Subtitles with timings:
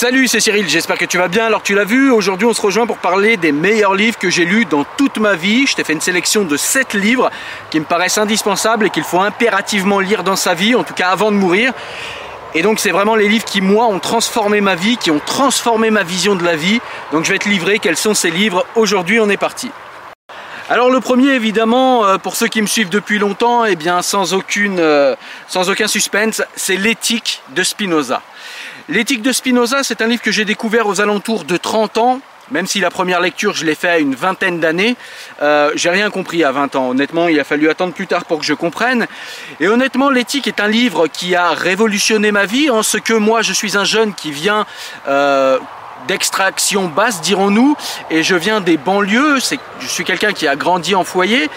[0.00, 1.46] Salut, c'est Cyril, j'espère que tu vas bien.
[1.46, 4.44] Alors tu l'as vu, aujourd'hui on se rejoint pour parler des meilleurs livres que j'ai
[4.44, 5.66] lus dans toute ma vie.
[5.66, 7.32] Je t'ai fait une sélection de 7 livres
[7.70, 11.08] qui me paraissent indispensables et qu'il faut impérativement lire dans sa vie, en tout cas
[11.08, 11.72] avant de mourir.
[12.54, 15.90] Et donc c'est vraiment les livres qui moi ont transformé ma vie, qui ont transformé
[15.90, 16.80] ma vision de la vie.
[17.10, 18.64] Donc je vais te livrer quels sont ces livres.
[18.76, 19.68] Aujourd'hui on est parti.
[20.70, 24.00] Alors le premier évidemment, euh, pour ceux qui me suivent depuis longtemps, et eh bien
[24.02, 25.16] sans, aucune, euh,
[25.48, 28.22] sans aucun suspense, c'est l'éthique de Spinoza.
[28.90, 32.20] L'éthique de Spinoza, c'est un livre que j'ai découvert aux alentours de 30 ans.
[32.50, 34.96] Même si la première lecture, je l'ai fait à une vingtaine d'années,
[35.42, 36.88] euh, j'ai rien compris à 20 ans.
[36.88, 39.06] Honnêtement, il a fallu attendre plus tard pour que je comprenne.
[39.60, 43.42] Et honnêtement, l'éthique est un livre qui a révolutionné ma vie, en ce que moi,
[43.42, 44.64] je suis un jeune qui vient
[45.06, 45.58] euh,
[46.06, 47.76] d'extraction basse, dirons-nous,
[48.10, 49.38] et je viens des banlieues,
[49.80, 51.50] je suis quelqu'un qui a grandi en foyer,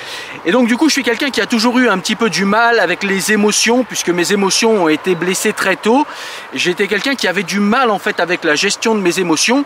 [0.46, 2.46] et donc du coup je suis quelqu'un qui a toujours eu un petit peu du
[2.46, 6.06] mal avec les émotions, puisque mes émotions ont été blessées très tôt,
[6.54, 9.64] j'étais quelqu'un qui avait du mal en fait avec la gestion de mes émotions,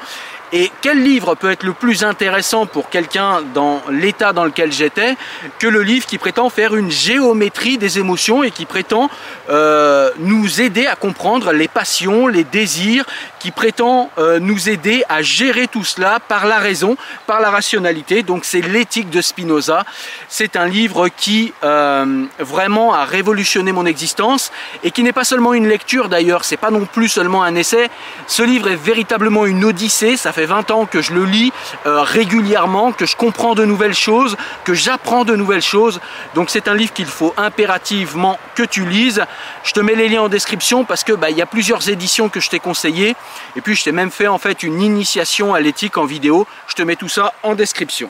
[0.54, 5.16] et quel livre peut être le plus intéressant pour quelqu'un dans l'état dans lequel j'étais
[5.60, 9.10] que le livre qui prétend faire une géométrie des émotions et qui prétend
[9.50, 13.06] euh, nous aider à comprendre les passions, les désirs,
[13.40, 18.24] qui prétend euh, nous aider à gérer tout cela par la raison, par la rationalité.
[18.24, 19.86] Donc c'est l'éthique de Spinoza.
[20.30, 24.52] C'est un livre qui euh, vraiment a révolutionné mon existence
[24.84, 27.90] et qui n'est pas seulement une lecture d'ailleurs, c'est pas non plus seulement un essai.
[28.28, 30.18] Ce livre est véritablement une odyssée.
[30.18, 31.52] Ça fait 20 ans que je le lis
[31.86, 36.00] euh, régulièrement, que je comprends de nouvelles choses, que j'apprends de nouvelles choses.
[36.34, 39.24] Donc c'est un livre qu'il faut impérativement que tu lises.
[39.64, 42.30] Je te mets les liens en description parce que bah, il y a plusieurs éditions
[42.30, 43.16] que je t'ai conseillées.
[43.56, 46.48] Et puis je t'ai même fait en fait une initiation à l'éthique en vidéo.
[46.68, 48.10] Je te mets tout ça en description.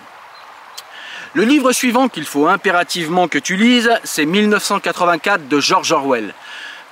[1.36, 6.34] Le livre suivant qu'il faut impérativement que tu lises, c'est 1984 de George Orwell.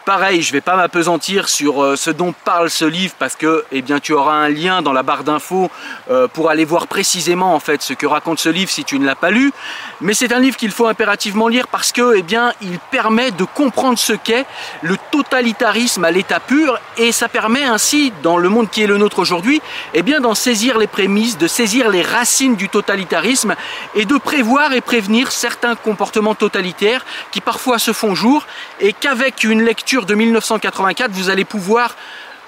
[0.05, 3.63] Pareil, je ne vais pas m'apesantir sur euh, ce dont parle ce livre parce que
[3.71, 5.71] eh bien, tu auras un lien dans la barre d'infos
[6.11, 9.05] euh, pour aller voir précisément en fait ce que raconte ce livre si tu ne
[9.05, 9.53] l'as pas lu.
[10.01, 12.25] Mais c'est un livre qu'il faut impérativement lire parce que eh
[12.61, 14.45] il permet de comprendre ce qu'est
[14.81, 18.97] le totalitarisme à l'état pur et ça permet ainsi, dans le monde qui est le
[18.97, 19.61] nôtre aujourd'hui,
[19.93, 23.55] eh bien, d'en saisir les prémices, de saisir les racines du totalitarisme
[23.95, 28.45] et de prévoir et prévenir certains comportements totalitaires qui parfois se font jour
[28.81, 31.95] et qu'avec une lecture de 1984, vous allez pouvoir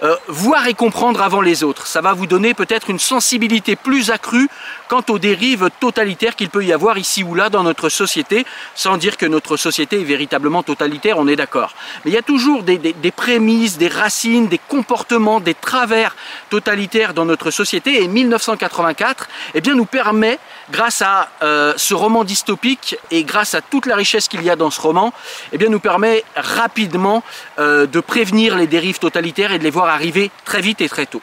[0.03, 1.87] euh, voir et comprendre avant les autres.
[1.87, 4.49] Ça va vous donner peut-être une sensibilité plus accrue
[4.89, 8.45] quant aux dérives totalitaires qu'il peut y avoir ici ou là dans notre société,
[8.75, 11.73] sans dire que notre société est véritablement totalitaire, on est d'accord.
[12.03, 12.77] Mais il y a toujours des,
[13.15, 16.17] prémices, des racines, des comportements, des travers
[16.49, 20.39] totalitaires dans notre société, et 1984 eh bien, nous permet,
[20.71, 24.55] grâce à euh, ce roman dystopique et grâce à toute la richesse qu'il y a
[24.55, 25.13] dans ce roman,
[25.51, 27.23] eh bien, nous permet rapidement
[27.59, 31.05] euh, de prévenir les dérives totalitaires et de les voir arriver très vite et très
[31.05, 31.21] tôt.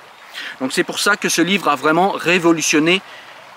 [0.61, 3.03] Donc c'est pour ça que ce livre a vraiment révolutionné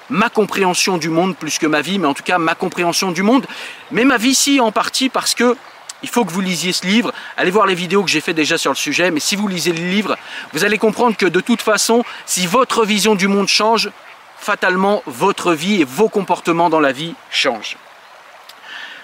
[0.10, 3.24] ma compréhension du monde plus que ma vie, mais en tout cas ma compréhension du
[3.24, 3.46] monde,
[3.92, 5.56] mais ma vie si en partie parce que
[6.04, 8.58] il faut que vous lisiez ce livre, allez voir les vidéos que j'ai fait déjà
[8.60, 10.18] sur le sujet, mais si vous lisez le livre,
[10.54, 13.90] vous allez comprendre que de toute façon, si votre vision du monde change,
[14.38, 17.78] fatalement votre vie et vos comportements dans la vie changent.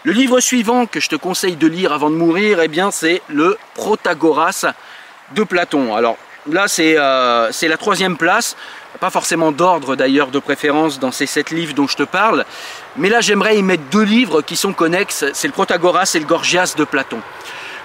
[0.04, 3.22] Le livre suivant que je te conseille de lire avant de mourir, eh bien c'est
[3.28, 4.66] le Protagoras
[5.36, 5.96] de Platon.
[5.96, 6.18] Alors
[6.50, 8.56] là, euh, c'est la troisième place.
[9.00, 12.46] Pas forcément d'ordre d'ailleurs de préférence dans ces sept livres dont je te parle.
[12.98, 15.26] Mais là, j'aimerais y mettre deux livres qui sont connexes.
[15.34, 17.20] C'est le Protagoras et le Gorgias de Platon.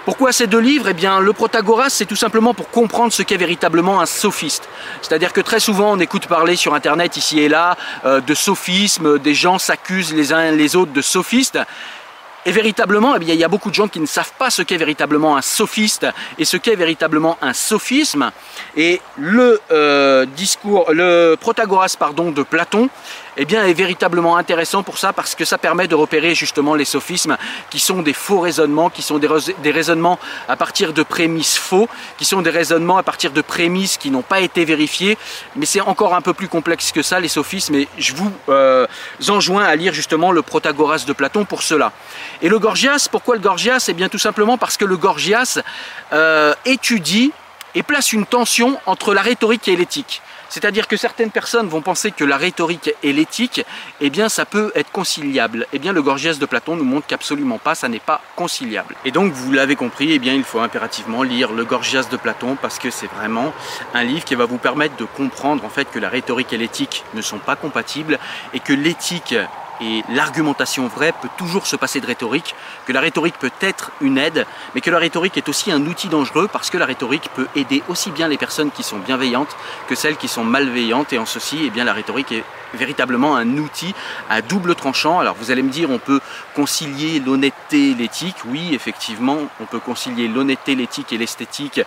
[0.07, 0.87] Pourquoi ces deux livres?
[0.89, 4.69] Eh bien, le Protagoras, c'est tout simplement pour comprendre ce qu'est véritablement un sophiste.
[5.03, 9.19] C'est-à-dire que très souvent, on écoute parler sur Internet, ici et là, euh, de sophisme,
[9.19, 11.59] des gens s'accusent les uns les autres de sophistes.
[12.45, 14.77] Et véritablement, eh il y a beaucoup de gens qui ne savent pas ce qu'est
[14.77, 16.07] véritablement un sophiste
[16.39, 18.31] et ce qu'est véritablement un sophisme.
[18.77, 22.89] Et le euh, discours, le Protagoras pardon, de Platon,
[23.37, 26.85] eh bien, est véritablement intéressant pour ça parce que ça permet de repérer justement les
[26.85, 27.37] sophismes
[27.71, 30.19] qui sont des faux raisonnements, qui sont des, raisonnements
[30.49, 31.89] à partir de prémices faux,
[32.19, 35.19] qui sont des raisonnements à partir de prémices qui n'ont pas été vérifiées.
[35.55, 38.87] Mais c'est encore un peu plus complexe que ça, les sophismes, et je vous euh,
[39.29, 41.93] enjoins à lire justement le Protagoras de Platon pour cela.
[42.43, 43.87] Et le Gorgias, pourquoi le Gorgias?
[43.89, 45.61] Eh bien tout simplement parce que le Gorgias
[46.13, 47.33] euh, étudie
[47.75, 50.23] et place une tension entre la rhétorique et l'éthique.
[50.49, 53.65] C'est-à-dire que certaines personnes vont penser que la rhétorique et l'éthique,
[54.01, 55.67] eh bien, ça peut être conciliable.
[55.73, 58.95] Eh bien, le Gorgias de Platon nous montre qu'absolument pas, ça n'est pas conciliable.
[59.05, 62.57] Et donc, vous l'avez compris, eh bien, il faut impérativement lire le Gorgias de Platon
[62.61, 63.53] parce que c'est vraiment
[63.95, 67.05] un livre qui va vous permettre de comprendre en fait que la rhétorique et l'éthique
[67.15, 68.19] ne sont pas compatibles
[68.55, 69.35] et que l'éthique
[69.81, 72.55] et l'argumentation vraie peut toujours se passer de rhétorique,
[72.87, 76.09] que la rhétorique peut être une aide, mais que la rhétorique est aussi un outil
[76.09, 79.57] dangereux parce que la rhétorique peut aider aussi bien les personnes qui sont bienveillantes
[79.89, 82.45] que celles qui sont malveillantes et en ceci, eh bien, la rhétorique est
[82.75, 83.95] véritablement un outil
[84.29, 85.19] à double tranchant.
[85.21, 86.21] Alors vous allez me dire, on peut
[86.55, 88.37] concilier l'honnêteté et l'éthique.
[88.47, 91.81] Oui, effectivement, on peut concilier l'honnêteté, l'éthique et l'esthétique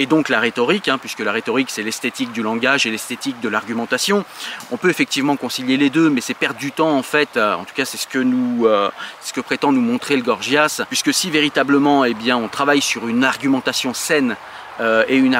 [0.00, 3.50] et donc la rhétorique, hein, puisque la rhétorique c'est l'esthétique du langage et l'esthétique de
[3.50, 4.24] l'argumentation.
[4.72, 7.36] On peut effectivement concilier les deux, mais c'est perdre du temps en fait.
[7.36, 11.30] Euh, en tout cas, c'est ce que euh, prétend nous montrer le Gorgias, puisque si
[11.30, 14.36] véritablement, eh on travaille sur une argumentation saine
[14.80, 15.34] euh, et une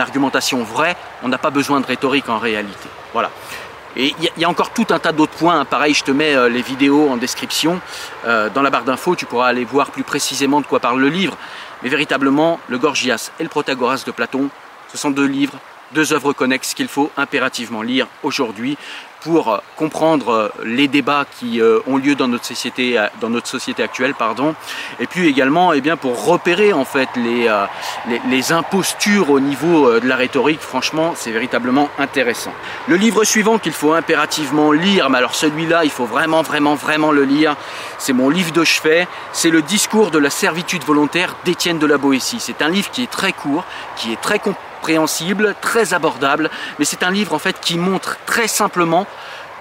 [0.00, 2.88] argumentation vraie, on n'a pas besoin de rhétorique en réalité.
[3.12, 3.30] Voilà.
[3.96, 5.60] Et il y, a encore tout un tas d'autres points.
[5.60, 5.64] Hein.
[5.64, 7.80] Pareil, je te mets les vidéos en description.
[8.24, 11.36] dans la barre d'infos, tu pourras aller voir plus précisément de quoi parle le livre.
[11.82, 14.48] Mais véritablement, le Gorgias et le Protagoras de Platon,
[14.90, 15.58] ce sont deux livres,
[15.92, 18.76] deux œuvres connexes qu'il faut impérativement lire aujourd'hui
[19.24, 23.48] pour euh, comprendre euh, les débats qui euh, ont lieu dans notre société, dans notre
[23.48, 24.54] société actuelle, pardon,
[25.00, 27.50] et puis également eh bien, pour repérer en fait les,
[28.28, 32.52] les, impostures au niveau de la rhétorique, franchement c'est véritablement intéressant.
[32.86, 37.10] Le livre suivant qu'il faut impérativement lire, mais alors celui-là il faut vraiment vraiment vraiment
[37.10, 37.56] le lire,
[37.98, 41.96] c'est mon livre de chevet, c'est le discours de la servitude volontaire d'Étienne de la
[41.96, 42.40] Boétie.
[42.40, 43.64] C'est un livre qui est très court,
[43.96, 44.60] qui est très complexe
[45.60, 49.06] très abordable, mais c'est un livre en fait qui montre très simplement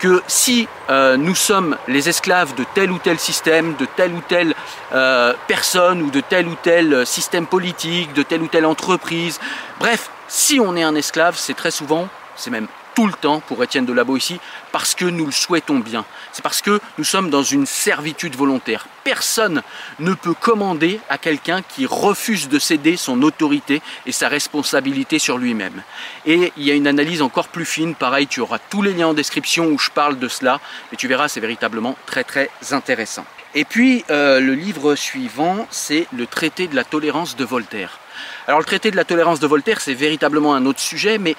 [0.03, 4.19] que si euh, nous sommes les esclaves de tel ou tel système, de telle ou
[4.27, 4.53] telle
[4.91, 9.39] euh, personne ou de tel ou tel système politique, de telle ou telle entreprise,
[9.79, 13.63] bref, si on est un esclave, c'est très souvent, c'est même tout le temps pour
[13.63, 14.39] Étienne de Labo ici,
[14.71, 16.05] parce que nous le souhaitons bien.
[16.31, 18.87] C'est parce que nous sommes dans une servitude volontaire.
[19.03, 19.61] Personne
[19.99, 25.37] ne peut commander à quelqu'un qui refuse de céder son autorité et sa responsabilité sur
[25.37, 25.83] lui-même.
[26.25, 29.07] Et il y a une analyse encore plus fine, pareil, tu auras tous les liens
[29.07, 30.59] en description où je parle de cela,
[30.91, 33.25] et tu verras, c'est véritablement très très intéressant.
[33.55, 37.99] Et puis euh, le livre suivant, c'est le traité de la tolérance de Voltaire.
[38.47, 41.35] Alors le traité de la tolérance de Voltaire, c'est véritablement un autre sujet, mais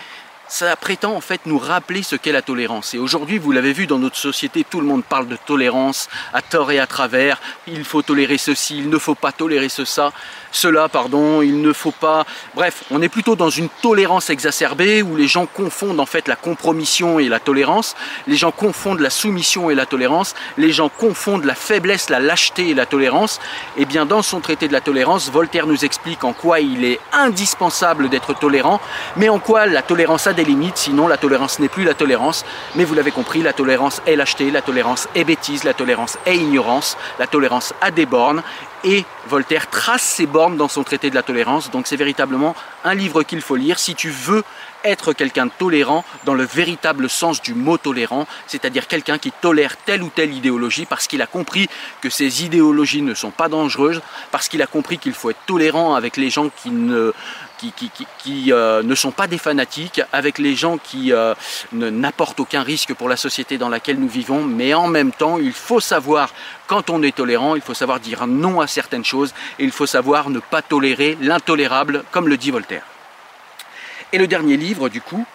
[0.49, 2.95] ça prétend en fait nous rappeler ce qu'est la tolérance.
[2.95, 6.43] Et aujourd'hui, vous l'avez vu dans notre société, tout le monde parle de tolérance à
[6.43, 7.41] tort et à travers.
[7.67, 10.13] Il faut tolérer ceci, il ne faut pas tolérer ce ça.
[10.53, 12.25] cela, pardon, il ne faut pas...
[12.55, 16.37] Bref, on est plutôt dans une tolérance exacerbée où les gens confondent en fait la
[16.37, 17.97] compromission et la tolérance,
[18.27, 22.71] les gens confondent la soumission et la tolérance, les gens confondent la faiblesse, la lâcheté
[22.71, 23.41] et la tolérance.
[23.77, 26.85] Et eh bien dans son traité de la tolérance, Voltaire nous explique en quoi il
[26.85, 28.81] est indispensable d'être tolérant,
[29.17, 32.45] mais en quoi la tolérance des limites, sinon la tolérance n'est plus la tolérance.
[32.75, 36.37] Mais vous l'avez compris, la tolérance est lâcheté, la tolérance est bêtise, la tolérance est
[36.37, 38.43] ignorance, la tolérance a des bornes
[38.85, 41.71] et Voltaire trace ses bornes dans son traité de la tolérance.
[41.71, 44.45] Donc c'est véritablement un livre qu'il faut lire si tu veux
[44.85, 49.77] être quelqu'un de tolérant dans le véritable sens du mot tolérant, c'est-à-dire quelqu'un qui tolère
[49.77, 51.69] telle ou telle idéologie parce qu'il a compris
[52.01, 54.01] que ces idéologies ne sont pas dangereuses,
[54.31, 57.13] parce qu'il a compris qu'il faut être tolérant avec les gens qui ne,
[58.51, 61.35] euh, sont pas des fanatiques, avec les gens qui euh,
[61.73, 65.53] n'apportent aucun risque pour la société dans laquelle nous vivons, mais en même temps, il
[65.53, 66.33] faut savoir,
[66.67, 69.87] quand on est tolérant, il faut savoir dire non à certaines choses, et il faut
[69.87, 72.94] savoir ne pas tolérer l'intolérable, comme le dit Voltaire.
[74.15, 75.27] Et le dernier livre, du coup,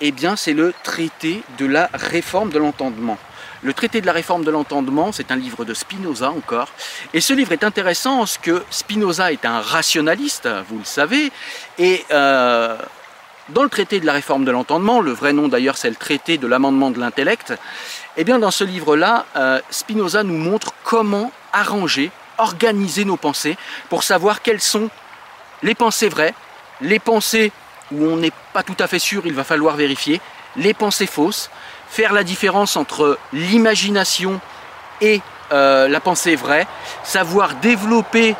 [0.00, 3.18] eh bien, c'est le traité de la réforme de l'entendement.
[3.64, 6.68] Le traité de la réforme de l'entendement, c'est un livre de Spinoza encore.
[7.12, 11.32] Et ce livre est intéressant parce que Spinoza est un rationaliste, vous le savez,
[11.76, 12.76] et euh,
[13.48, 16.38] dans le traité de la réforme de l'entendement, le vrai nom d'ailleurs c'est le traité
[16.38, 17.54] de l'amendement de l'intellect,
[18.16, 23.56] eh bien dans ce livre-là, euh, Spinoza nous montre comment arranger, organiser nos pensées
[23.88, 24.88] pour savoir quelles sont
[25.64, 26.34] les pensées vraies,
[26.80, 27.50] les pensées
[27.92, 30.20] où on n'est pas tout à fait sûr, il va falloir vérifier,
[30.56, 31.50] les pensées fausses,
[31.88, 34.40] faire la différence entre l'imagination
[35.00, 35.20] et
[35.52, 36.66] euh, la pensée vraie,
[37.02, 38.36] savoir développer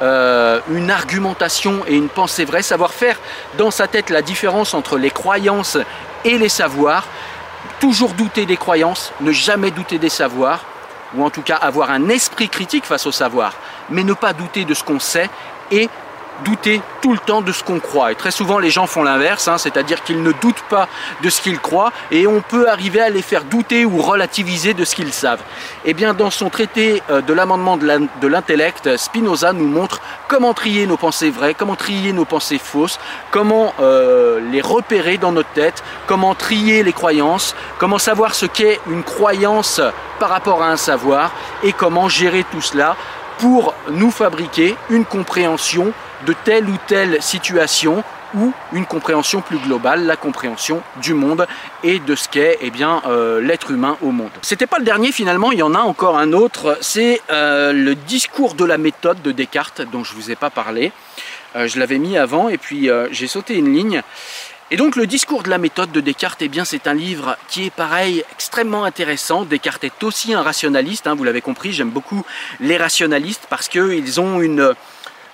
[0.00, 3.18] euh, une argumentation et une pensée vraie, savoir faire
[3.58, 5.78] dans sa tête la différence entre les croyances
[6.24, 7.06] et les savoirs,
[7.80, 10.64] toujours douter des croyances, ne jamais douter des savoirs,
[11.14, 13.54] ou en tout cas avoir un esprit critique face au savoir,
[13.90, 15.28] mais ne pas douter de ce qu'on sait
[15.70, 15.88] et
[16.44, 18.12] douter tout le temps de ce qu'on croit.
[18.12, 20.88] Et très souvent, les gens font l'inverse, hein, c'est-à-dire qu'ils ne doutent pas
[21.22, 24.84] de ce qu'ils croient et on peut arriver à les faire douter ou relativiser de
[24.84, 25.40] ce qu'ils savent.
[25.84, 30.54] Et eh bien, dans son traité euh, de l'amendement de l'intellect, Spinoza nous montre comment
[30.54, 32.98] trier nos pensées vraies, comment trier nos pensées fausses,
[33.30, 38.80] comment euh, les repérer dans notre tête, comment trier les croyances, comment savoir ce qu'est
[38.88, 39.80] une croyance
[40.18, 41.32] par rapport à un savoir
[41.62, 42.96] et comment gérer tout cela
[43.38, 45.92] pour nous fabriquer une compréhension
[46.26, 51.46] de telle ou telle situation ou une compréhension plus globale, la compréhension du monde
[51.82, 52.72] et de ce qu'est eh
[53.06, 54.30] euh, l'être humain au monde.
[54.42, 57.94] C'était pas le dernier finalement, il y en a encore un autre, c'est euh, le
[57.94, 60.92] discours de la méthode de Descartes dont je vous ai pas parlé.
[61.56, 64.02] Euh, je l'avais mis avant et puis j'ai sauté une ligne.
[64.70, 67.66] Et donc le discours de la méthode de Descartes, eh bien c'est un livre qui
[67.66, 69.44] est pareil, extrêmement intéressant.
[69.44, 72.24] Descartes est aussi un rationaliste, hein, vous l'avez compris, j'aime beaucoup
[72.58, 74.74] les rationalistes parce qu'ils ont une,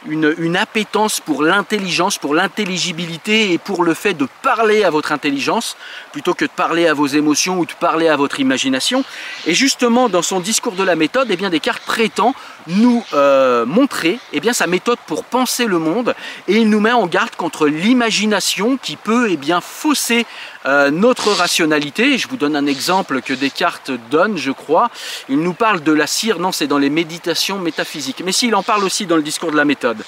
[0.07, 5.76] une, appétence pour l'intelligence, pour l'intelligibilité et pour le fait de parler à votre intelligence
[6.12, 9.05] plutôt que de parler à vos émotions ou de parler à votre imagination.
[9.47, 12.35] Et justement, dans son discours de la méthode, eh bien, Descartes prétend
[12.68, 16.14] nous euh, montrer eh bien, sa méthode pour penser le monde
[16.46, 20.26] et il nous met en garde contre l'imagination qui peut eh bien, fausser
[20.66, 22.18] euh, notre rationalité.
[22.18, 24.90] Je vous donne un exemple que Descartes donne, je crois.
[25.28, 28.22] Il nous parle de la cire, non, c'est dans les méditations métaphysiques.
[28.25, 30.04] Mais s'il en parle aussi dans le discours de la méthode.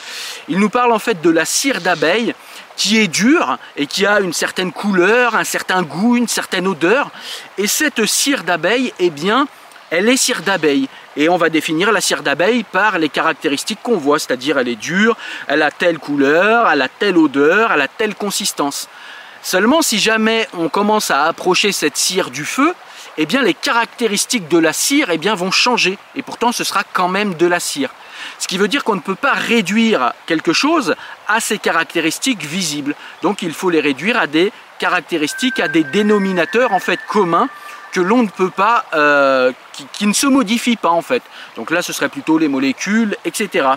[0.49, 2.35] Il nous parle en fait de la cire d'abeille
[2.77, 7.11] qui est dure et qui a une certaine couleur, un certain goût, une certaine odeur.
[7.59, 9.47] Et cette cire d'abeille, eh bien,
[9.91, 10.89] elle est cire d'abeille.
[11.21, 14.75] Et on va définir la cire d'abeille par les caractéristiques qu'on voit, c'est-à-dire elle est
[14.75, 18.89] dure, elle a telle couleur, elle a telle odeur, elle a telle consistance.
[19.43, 22.75] Seulement si jamais on commence à approcher cette cire du feu,
[23.19, 25.99] eh bien les caractéristiques de la cire eh bien, vont changer.
[26.15, 27.91] Et pourtant ce sera quand même de la cire.
[28.39, 30.95] Ce qui veut dire qu'on ne peut pas réduire quelque chose
[31.29, 32.95] à ses caractéristiques visibles.
[33.21, 37.51] Donc il faut les réduire à des caractéristiques, à des dénominateurs en fait communs
[37.93, 39.53] que l'on ne peut pas, euh,
[39.93, 41.23] qui, ne se modifient pas en fait.
[41.57, 43.69] Donc là, ce serait plutôt les molécules, etc.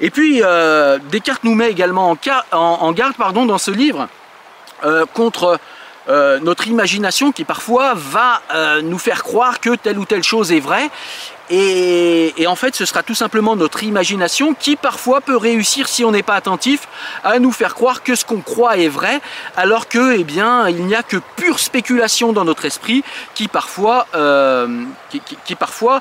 [0.00, 2.16] Et puis, euh, Descartes nous met également
[2.52, 4.08] en, garde pardon, dans ce livre
[4.84, 5.58] euh, contre
[6.08, 8.40] notre imagination qui parfois va
[8.82, 10.90] nous faire croire que telle ou telle chose est vraie.
[11.48, 16.10] Et, en fait, ce sera tout simplement notre imagination qui parfois peut réussir, si on
[16.10, 16.88] n'est pas attentif,
[17.22, 19.20] à nous faire croire que ce qu'on croit est vrai,
[19.56, 24.06] alors que, eh bien, il n'y a que pure spéculation dans notre esprit qui parfois,
[24.14, 24.84] euh,
[25.44, 26.00] qui, parfois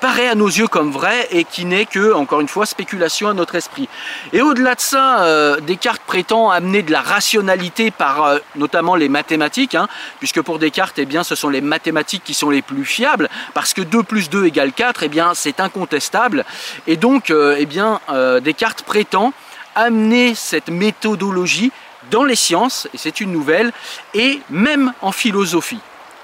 [0.00, 3.34] paraît à nos yeux comme vrai et qui n'est que, encore une fois, spéculation à
[3.34, 3.88] notre esprit.
[4.32, 9.08] Et au-delà de ça, euh, Descartes prétend amener de la rationalité par euh, notamment les
[9.08, 9.88] mathématiques, hein,
[10.18, 13.82] puisque pour Descartes, eh ce sont les mathématiques qui sont les plus fiables, parce que
[13.82, 16.44] 2 plus 2 égale 4, eh c'est incontestable.
[16.86, 19.32] Et donc, euh, eh Descartes prétend
[19.74, 21.72] amener cette méthodologie
[22.10, 23.72] dans les sciences, et c'est une nouvelle,
[24.14, 25.80] et même en philosophie.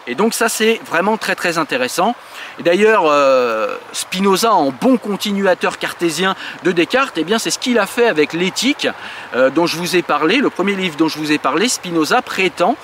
[0.06, 2.14] Et donc ça c'est vraiment très très intéressant.
[2.58, 7.78] Et d'ailleurs euh, Spinoza en bon continuateur cartésien de Descartes, eh bien c'est ce qu'il
[7.78, 8.88] a fait avec l'éthique
[9.34, 12.22] euh, dont je vous ai parlé, le premier livre dont je vous ai parlé, Spinoza
[12.22, 12.76] prétend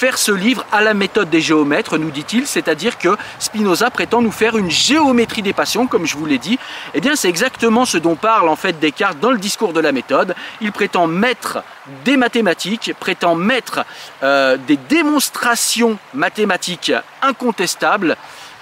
[0.00, 4.32] faire ce livre à la méthode des géomètres, nous dit-il, c'est-à-dire que Spinoza prétend nous
[4.32, 6.58] faire une géométrie des passions, comme je vous l'ai dit.
[6.94, 9.92] Eh bien, c'est exactement ce dont parle en fait Descartes dans le discours de la
[9.92, 10.34] méthode.
[10.62, 11.62] Il prétend mettre
[12.06, 13.84] des mathématiques, prétend mettre
[14.22, 18.16] euh, des démonstrations mathématiques incontestables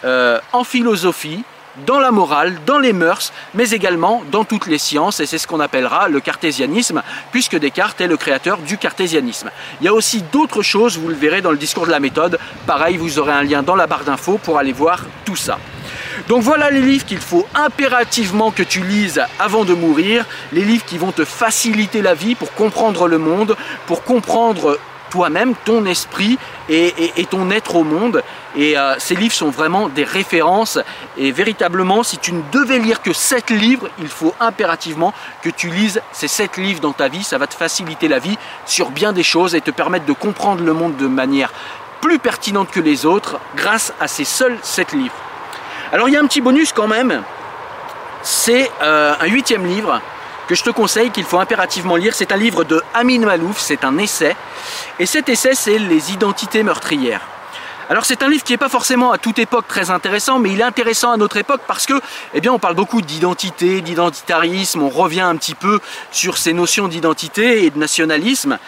[0.04, 1.45] euh, en philosophie,
[1.87, 5.47] dans la morale, dans les mœurs, mais également dans toutes les sciences, et c'est ce
[5.47, 9.50] qu'on appellera le cartésianisme, puisque Descartes est le créateur du cartésianisme.
[9.80, 12.38] Il y a aussi d'autres choses, vous le verrez dans le discours de la méthode,
[12.66, 15.58] pareil, vous aurez un lien dans la barre d'infos pour aller voir tout ça.
[16.28, 20.85] Donc voilà les livres qu'il faut impérativement que tu lises avant de mourir, les livres
[20.85, 23.56] qui vont te faciliter la vie pour comprendre le monde,
[23.87, 24.78] pour comprendre
[25.11, 26.38] toi-même, ton esprit
[26.69, 28.23] et, ton être au monde.
[28.57, 30.79] Et euh, ces livres sont vraiment des références.
[31.17, 35.12] Et véritablement, si tu ne devais lire que 7 livres, il faut impérativement
[35.43, 37.25] que tu lises ces 7 livres dans ta vie.
[37.25, 40.62] Ça va te faciliter la vie sur bien des choses et te permettre de comprendre
[40.62, 41.53] le monde de manière
[42.00, 45.15] plus pertinente que les autres grâce à ces seuls 7 livres.
[45.93, 47.23] Alors il y a un petit bonus quand même.
[48.23, 50.00] C'est euh, un huitième livre
[50.49, 52.14] que je te conseille, qu'il faut impérativement lire.
[52.14, 54.35] C'est un livre de Amin Malouf, c'est un essai.
[54.99, 57.21] Et cet essai, c'est Les identités meurtrières.
[57.90, 60.61] Alors c'est un livre qui n'est pas forcément à toute époque très intéressant, mais il
[60.61, 61.95] est intéressant à notre époque parce que,
[62.35, 66.88] eh bien, on parle beaucoup d'identité, d'identitarisme, on revient un petit peu sur ces notions
[66.88, 68.59] d'identité et de nationalisme.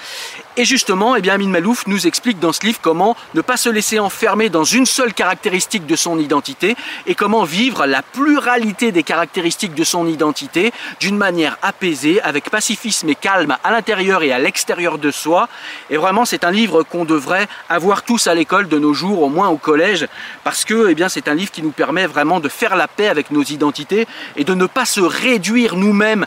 [0.57, 3.69] Et justement, eh bien, Amin Malouf nous explique dans ce livre comment ne pas se
[3.69, 6.77] laisser enfermer dans une seule caractéristique de son identité
[7.07, 13.09] et comment vivre la pluralité des caractéristiques de son identité d'une manière apaisée, avec pacifisme
[13.09, 15.49] et calme à l'intérieur et à l'extérieur de soi.
[15.89, 19.29] Et vraiment, c'est un livre qu'on devrait avoir tous à l'école de nos jours, au
[19.29, 20.09] moins au collège,
[20.43, 23.31] parce que eh c'est un livre qui nous permet vraiment de faire la paix avec
[23.31, 26.27] nos identités et de ne pas se réduire nous-mêmes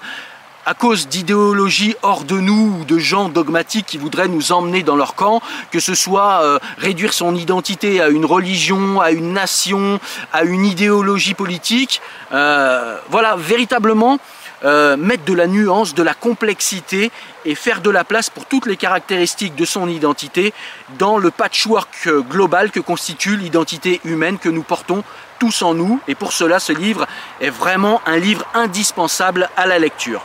[0.65, 4.95] à cause d'idéologies hors de nous ou de gens dogmatiques qui voudraient nous emmener dans
[4.95, 5.41] leur camp,
[5.71, 9.99] que ce soit euh, réduire son identité à une religion, à une nation,
[10.31, 12.01] à une idéologie politique.
[12.31, 14.19] Euh, voilà, véritablement
[14.63, 17.11] euh, mettre de la nuance, de la complexité
[17.43, 20.53] et faire de la place pour toutes les caractéristiques de son identité
[20.97, 25.03] dans le patchwork global que constitue l'identité humaine que nous portons
[25.39, 25.99] tous en nous.
[26.07, 27.05] Et pour cela, ce livre
[27.41, 30.21] est vraiment un livre indispensable à la lecture.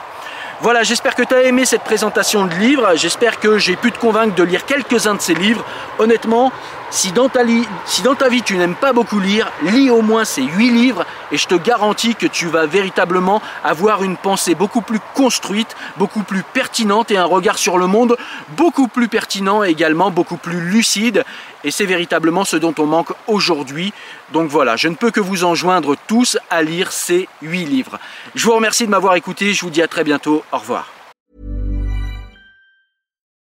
[0.60, 2.96] Voilà, j'espère que tu as aimé cette présentation de livre.
[2.96, 5.64] J'espère que j'ai pu te convaincre de lire quelques-uns de ces livres.
[6.00, 6.50] Honnêtement,
[6.90, 11.04] si dans, ta vie tu n'aimes pas beaucoup lire, lis au moins ces 8 livres
[11.30, 16.22] et je te garantis que tu vas véritablement avoir une pensée beaucoup plus construite, beaucoup
[16.22, 18.16] plus pertinente et un regard sur le monde
[18.56, 21.24] beaucoup plus pertinent et également beaucoup plus lucide.
[21.62, 23.92] Et c'est véritablement ce dont on manque aujourd'hui.
[24.32, 27.98] Donc voilà, je ne peux que vous enjoindre tous à lire ces 8 livres.
[28.34, 30.97] Je vous remercie de m'avoir écouté, je vous dis à très bientôt, au revoir.